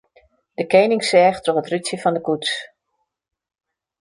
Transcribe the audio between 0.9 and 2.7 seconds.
seach troch it rútsje fan de koets.